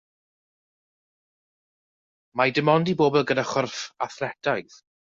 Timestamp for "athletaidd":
4.11-4.85